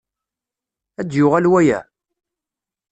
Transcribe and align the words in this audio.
Ad 0.99 1.07
d-yuɣal 1.09 1.45
waya? 1.51 1.79